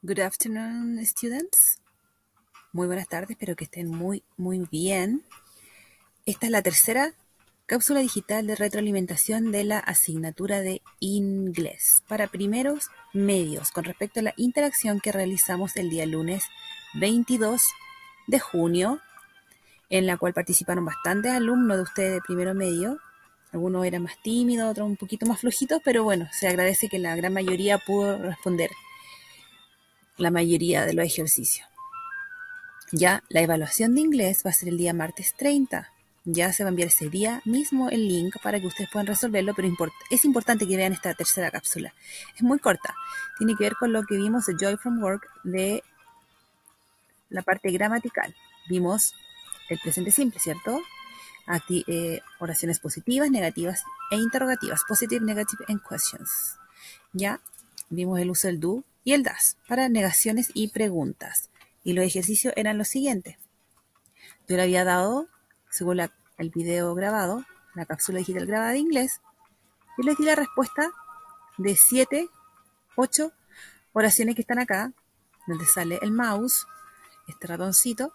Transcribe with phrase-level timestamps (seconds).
[0.00, 1.80] Good afternoon, students.
[2.72, 5.24] Muy buenas tardes, espero que estén muy, muy bien.
[6.24, 7.14] Esta es la tercera
[7.66, 14.22] cápsula digital de retroalimentación de la asignatura de inglés para primeros medios con respecto a
[14.22, 16.44] la interacción que realizamos el día lunes
[16.94, 17.60] 22
[18.28, 19.00] de junio,
[19.90, 23.00] en la cual participaron bastantes alumnos de ustedes de primero medio.
[23.50, 27.16] Algunos eran más tímidos, otros un poquito más flojitos, pero bueno, se agradece que la
[27.16, 28.70] gran mayoría pudo responder
[30.18, 31.66] la mayoría de los ejercicios.
[32.92, 35.90] Ya la evaluación de inglés va a ser el día martes 30.
[36.24, 39.54] Ya se va a enviar ese día mismo el link para que ustedes puedan resolverlo,
[39.54, 39.68] pero
[40.10, 41.94] es importante que vean esta tercera cápsula.
[42.34, 42.94] Es muy corta.
[43.38, 45.82] Tiene que ver con lo que vimos de Joy from Work de
[47.30, 48.34] la parte gramatical.
[48.68, 49.14] Vimos
[49.70, 50.80] el presente simple, ¿cierto?
[51.70, 54.82] Eh, oraciones positivas, negativas e interrogativas.
[54.86, 56.56] Positive, negative and questions.
[57.12, 57.40] Ya
[57.88, 61.48] vimos el uso del do y el das para negaciones y preguntas.
[61.82, 63.38] Y los ejercicios eran los siguientes.
[64.46, 65.28] Yo le había dado,
[65.70, 66.00] según
[66.36, 67.42] el video grabado,
[67.74, 69.22] la cápsula digital grabada de inglés,
[69.96, 70.90] y les di la respuesta
[71.56, 72.28] de 7,
[72.96, 73.32] 8
[73.94, 74.92] oraciones que están acá,
[75.46, 76.66] donde sale el mouse,
[77.28, 78.12] este ratoncito.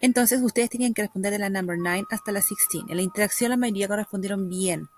[0.00, 2.86] Entonces ustedes tenían que responder de la number 9 hasta la 16.
[2.88, 4.88] En la interacción la mayoría correspondieron bien.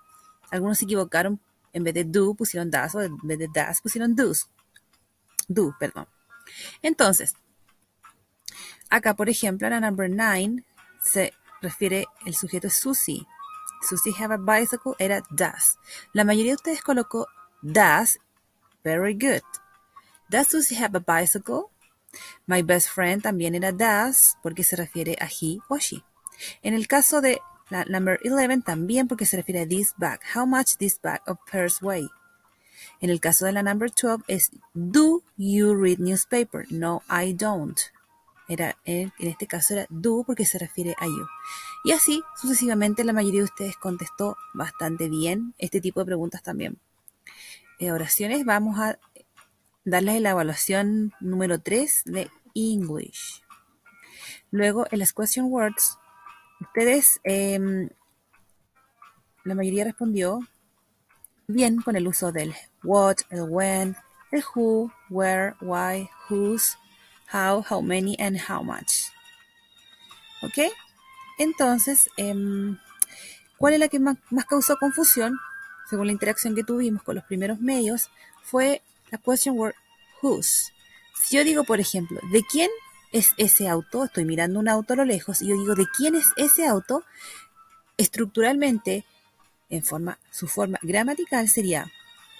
[0.49, 1.39] Algunos se equivocaron,
[1.73, 4.49] en vez de do pusieron das o en vez de das pusieron do's
[5.49, 6.07] do, perdón.
[6.81, 7.35] Entonces,
[8.89, 10.63] acá, por ejemplo, en la number 9
[11.03, 13.27] se refiere, el sujeto es Susie.
[13.81, 15.77] Susie have a bicycle era does.
[16.13, 17.27] La mayoría de ustedes colocó
[17.61, 18.19] does.
[18.83, 19.43] Very good.
[20.29, 21.71] Does Susie have a bicycle?
[22.45, 26.03] My best friend también era does porque se refiere a he o she.
[26.61, 30.19] En el caso de la number 11 también porque se refiere a this bag.
[30.35, 32.09] How much this bag of pears weigh?
[33.01, 36.65] En el caso de la number 12 es Do you read newspaper?
[36.71, 37.79] No, I don't.
[38.47, 41.27] Era, en, este caso era do porque se refiere a you.
[41.83, 46.79] Y así sucesivamente la mayoría de ustedes contestó bastante bien este tipo de preguntas también.
[47.77, 48.97] En oraciones vamos a
[49.85, 53.43] darles la evaluación número 3 de English.
[54.51, 55.97] Luego en las question words,
[56.59, 57.89] ustedes, em,
[59.43, 60.39] la mayoría respondió
[61.49, 63.95] bien con el uso del what, el when,
[64.31, 66.77] el who, where, why, whose,
[67.33, 69.11] how, how many, and how much.
[70.41, 70.71] ¿Ok?
[71.39, 72.77] Entonces, em,
[73.57, 74.17] ¿cuál es la que más,
[74.47, 75.37] causó confusión?
[75.89, 78.11] Según la interacción que tuvimos con los primeros medios,
[78.43, 79.73] fue la question word
[80.21, 80.71] whose.
[81.15, 82.69] Si yo digo, por ejemplo, ¿de quién
[83.11, 84.05] es ese auto?
[84.05, 87.03] Estoy mirando un auto a lo lejos y yo digo, ¿de quién es ese auto?
[87.97, 89.05] Estructuralmente,
[89.69, 91.91] en forma, su forma gramatical sería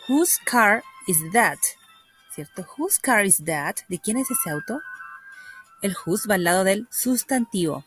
[0.07, 1.59] Whose car is that?
[2.33, 2.65] ¿Cierto?
[2.77, 3.77] Whose car is that?
[3.87, 4.81] ¿De quién es ese auto?
[5.81, 7.85] El whose va al lado del sustantivo.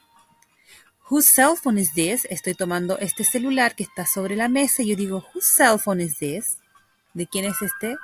[1.11, 2.27] Whose cell phone is this?
[2.31, 6.01] Estoy tomando este celular que está sobre la mesa y yo digo, whose cell phone
[6.01, 6.59] is this?
[7.13, 7.97] ¿De quién es este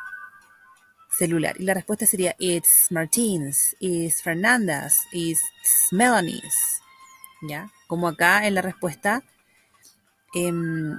[1.16, 1.56] celular?
[1.59, 5.41] Y la respuesta sería, it's Martínez, it's Fernanda's, it's
[5.91, 6.82] Melanie's.
[7.49, 7.70] ¿Ya?
[7.87, 9.22] Como acá en la respuesta,
[10.34, 10.99] em,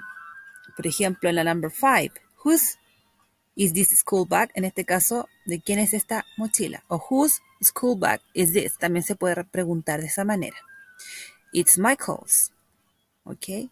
[0.80, 2.78] por ejemplo, en la number 5, whose
[3.54, 4.50] is this school bag?
[4.54, 6.86] En este caso, ¿de quién es esta mochila?
[6.88, 8.78] O whose school bag is this?
[8.78, 10.56] También se puede preguntar de esa manera.
[11.52, 12.54] It's Michael's.
[13.26, 13.70] ¿Ok?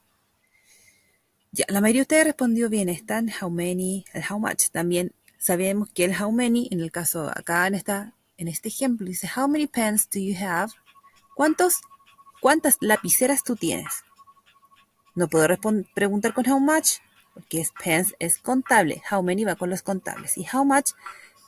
[1.53, 2.90] Ya, la mayoría de ustedes respondió bien.
[2.90, 4.69] Están how many, el how much.
[4.74, 9.07] También sabemos que el how many, en el caso acá en, esta, en este ejemplo,
[9.07, 10.74] dice how many pens do you have?
[11.38, 11.79] ¿Cuántos,
[12.41, 14.03] ¿Cuántas lapiceras tú tienes?
[15.18, 15.48] No puedo
[15.96, 17.00] preguntar con how much
[17.34, 19.02] porque es pens es contable.
[19.12, 20.38] How many va con los contables.
[20.38, 20.92] Y how much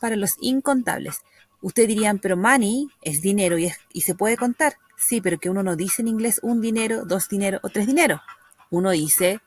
[0.02, 1.22] para los incontables.
[1.62, 4.78] Ustedes dirían, pero money es dinero y, y se puede contar.
[4.98, 8.24] Sí, pero que uno no dice en inglés un dinero, dos dinero o tres dinero.
[8.72, 9.40] Uno dice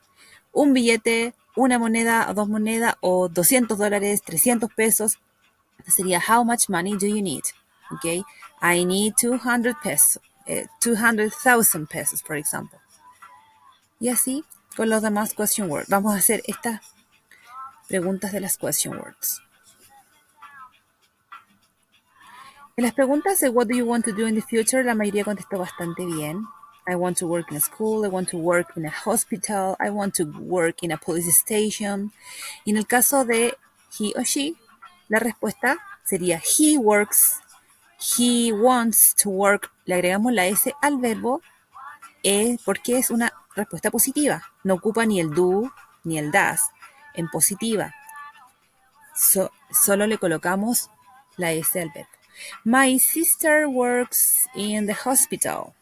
[0.53, 5.19] un billete, una moneda o dos monedas o 200 dólares, 300 pesos.
[5.85, 7.43] Sería how much money do you need?
[7.91, 8.23] Okay,
[8.61, 10.21] I need 200 pesos,
[10.79, 12.79] 200,000 eh, pesos, for example.
[14.03, 14.43] Y así
[14.75, 15.87] con los demás question words.
[15.87, 16.81] Vamos a hacer estas
[17.87, 19.41] preguntas de las question words.
[22.75, 25.23] En las preguntas de what do you want to do in the future, la mayoría
[25.23, 26.45] contestó bastante bien.
[26.85, 29.89] I want to work in a school, I want to work in a hospital, I
[29.89, 32.11] want to work in a police station.
[32.65, 33.57] Y en el caso de
[33.97, 34.55] he o she,
[35.07, 37.39] la respuesta sería he works,
[38.17, 39.71] he wants to work.
[39.85, 41.41] Le agregamos la S al verbo
[42.23, 44.43] eh, porque es una respuesta positiva.
[44.63, 45.71] No ocupa ni el do
[46.03, 46.71] ni el das
[47.13, 47.93] en positiva.
[49.71, 50.89] solo le colocamos
[51.37, 52.09] la S al verbo.
[52.63, 55.73] My sister works in the hospital.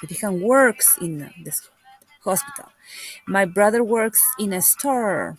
[0.00, 1.52] Se fijan, works in the
[2.24, 2.66] hospital.
[3.26, 5.36] My brother works in a store.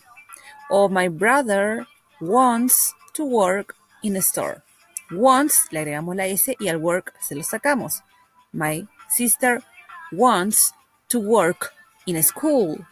[0.70, 1.86] O my brother
[2.20, 4.62] wants to work in a store.
[5.10, 8.02] Wants, le agregamos la S y al work se lo sacamos.
[8.52, 9.62] My sister
[10.12, 10.72] wants
[11.08, 11.72] to work
[12.06, 12.86] in a school.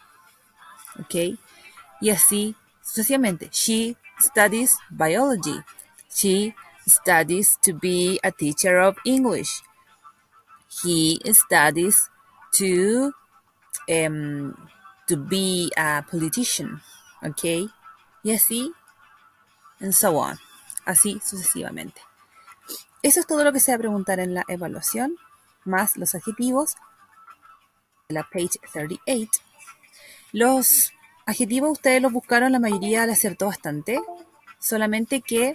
[0.99, 1.38] ¿Ok?
[2.00, 3.49] Y así sucesivamente.
[3.53, 5.62] She studies biology.
[6.11, 6.55] She
[6.87, 9.62] studies to be a teacher of English.
[10.82, 12.11] He studies
[12.53, 13.12] to
[13.88, 14.55] um,
[15.06, 16.81] to be a politician.
[17.23, 17.70] ¿Ok?
[18.25, 18.73] Y así,
[19.81, 20.38] and so on.
[20.85, 22.00] Así sucesivamente.
[23.03, 25.17] Eso es todo lo que se va a preguntar en la evaluación,
[25.65, 26.75] más los adjetivos
[28.08, 29.31] la page 38.
[30.32, 30.93] Los
[31.26, 34.00] adjetivos ustedes los buscaron, la mayoría le acertó bastante,
[34.58, 35.55] solamente que,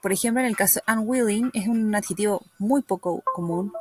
[0.00, 3.72] por ejemplo, en el caso unwilling es un adjetivo muy poco común,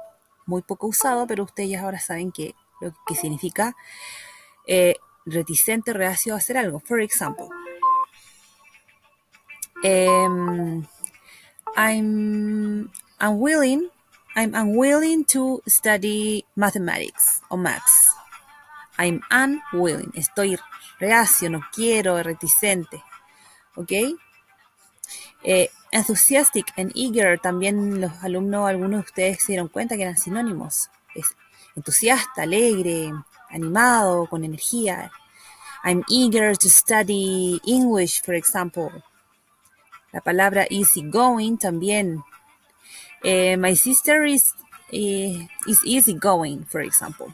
[0.48, 3.76] muy poco usado, pero ustedes ya ahora saben que, lo que significa
[4.66, 4.96] eh,
[5.28, 6.80] reticente, reacio a hacer algo.
[6.80, 7.48] For example,
[9.84, 10.84] um,
[11.76, 12.90] I'm
[13.22, 13.92] unwilling,
[14.36, 18.10] I'm unwilling to study mathematics or maths.
[18.98, 20.58] I'm unwilling, estoy
[21.00, 23.04] reacio, no quiero, reticente.
[23.76, 23.92] ¿Ok?
[25.44, 30.18] Eh, enthusiastic and eager, también los alumnos, algunos de ustedes se dieron cuenta que eran
[30.18, 30.90] sinónimos.
[31.14, 31.36] Es
[31.76, 33.12] entusiasta, alegre,
[33.50, 35.12] animado, con energía.
[35.84, 38.90] I'm eager to study English, for example.
[40.12, 42.24] La palabra easygoing también.
[43.24, 44.54] Eh, my sister is,
[44.92, 47.28] eh, is easygoing, for example.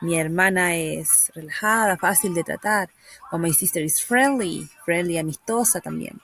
[0.00, 2.88] Mi hermana es relajada, fácil de tratar.
[3.30, 6.20] O my sister is friendly, friendly, amistosa también.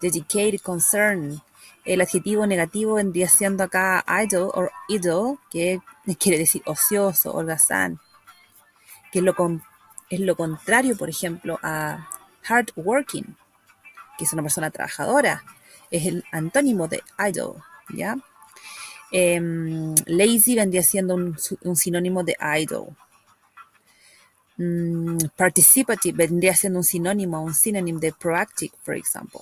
[0.00, 1.42] Dedicated, concern.
[1.84, 5.80] El adjetivo negativo vendría siendo acá idle o idle, que
[6.18, 7.98] quiere decir ocioso, holgazán.
[9.10, 9.34] Que es lo,
[10.10, 12.08] es lo contrario, por ejemplo, a
[12.42, 13.36] hardworking
[14.18, 15.42] que es una persona trabajadora.
[15.90, 17.62] Es el antónimo de idle,
[17.94, 18.16] ¿ya?
[19.10, 22.94] Em, lazy vendría siendo un, sinónimo de idle.
[24.58, 29.40] Mm, participative vendría siendo un sinónimo, un sinónimo de proactive, por ejemplo.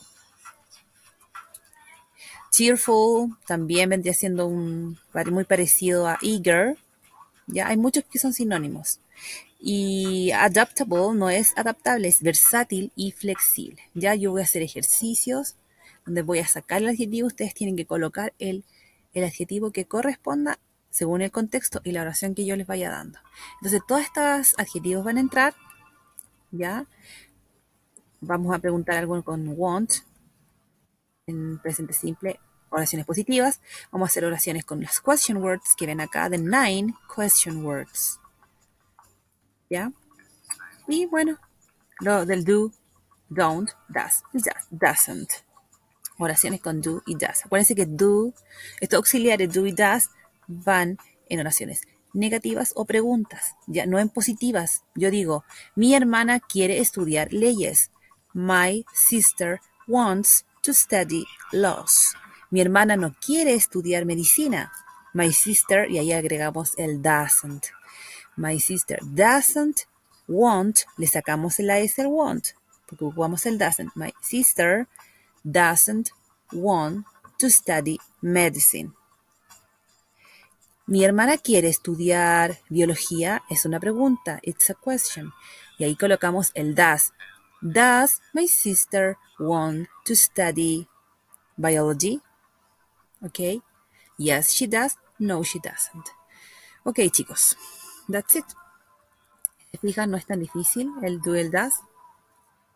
[2.50, 4.98] Cheerful también vendría siendo un
[5.31, 6.76] muy parecido a eager.
[7.46, 9.00] Ya hay muchos que son sinónimos.
[9.60, 13.82] Y adaptable no es adaptable, es versátil y flexible.
[13.94, 15.56] Ya yo voy a hacer ejercicios
[16.06, 18.64] donde voy a sacar el adjetivo, ustedes tienen que colocar el,
[19.12, 20.58] el adjetivo que corresponda
[20.88, 23.19] según el contexto y la oración que yo les vaya dando.
[23.56, 25.55] Entonces, todos estos adjetivos van a entrar,
[26.53, 26.87] ¿ya?
[28.20, 29.93] Vamos a preguntar algo con want,
[31.26, 33.61] en presente simple, oraciones positivas.
[33.91, 38.19] Vamos a hacer oraciones con las question words que ven acá, de nine question words.
[39.69, 39.93] ¿Ya?
[40.88, 41.38] Y bueno,
[42.00, 42.73] lo del do,
[43.29, 44.23] don't, does,
[44.70, 45.45] doesn't.
[46.18, 47.44] Oraciones con do y does.
[47.44, 48.32] Acuérdense que do,
[48.80, 50.10] estos auxiliares do y does
[50.46, 50.98] van
[51.28, 51.82] en oraciones
[52.16, 54.82] negativas o preguntas, ya no en positivas.
[54.94, 57.90] Yo digo, mi hermana quiere estudiar leyes.
[58.32, 62.14] My sister wants to study laws.
[62.50, 64.72] Mi hermana no quiere estudiar medicina.
[65.12, 67.67] My sister, y ahí agregamos el doesn't.
[68.36, 69.86] My sister doesn't
[70.26, 72.48] want, le sacamos el S al want,
[72.86, 73.93] porque ocupamos el doesn't.
[73.94, 74.88] My sister
[75.46, 76.10] doesn't
[76.53, 77.06] want
[77.38, 78.93] to study medicine.
[80.86, 85.32] Mi hermana quiere estudiar biología, es una pregunta, it's a question.
[85.79, 87.12] Y ahí colocamos el does.
[87.60, 90.86] Does my sister want to study
[91.56, 92.20] biology?
[93.24, 93.62] Okay.
[94.19, 94.96] Yes, she does.
[95.19, 96.06] No, she doesn't.
[96.84, 97.56] Ok, chicos.
[98.08, 98.44] That's it.
[99.81, 101.74] Fijan, no es tan difícil el dual does.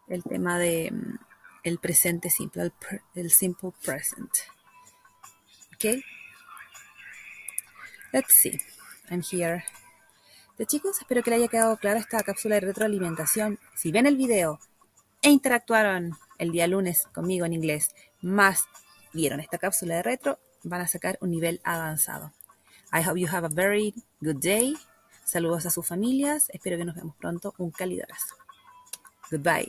[0.08, 1.18] El tema de mm,
[1.62, 2.72] el presente simple,
[3.14, 4.30] el, simple present.
[5.74, 6.02] Ok.
[8.12, 8.60] Let's see.
[9.10, 9.64] I'm here.
[10.58, 13.58] De chicos, espero que les haya quedado clara esta cápsula de retroalimentación.
[13.76, 14.58] Si ven el video
[15.22, 18.66] e interactuaron el día lunes conmigo en inglés, más
[19.12, 22.32] vieron esta cápsula de retro, van a sacar un nivel avanzado.
[22.92, 24.76] I hope you have a very good day.
[25.24, 26.50] Saludos a sus familias.
[26.50, 27.54] Espero que nos vemos pronto.
[27.58, 28.34] Un cálido abrazo.
[29.30, 29.68] Goodbye.